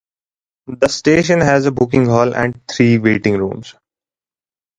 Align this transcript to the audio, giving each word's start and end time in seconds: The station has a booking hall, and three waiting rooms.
The 0.65 0.87
station 0.87 1.41
has 1.41 1.67
a 1.67 1.71
booking 1.71 2.07
hall, 2.07 2.33
and 2.33 2.59
three 2.67 2.97
waiting 2.97 3.37
rooms. 3.37 3.75